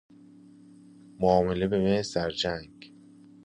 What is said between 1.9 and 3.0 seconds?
مثل در جنگ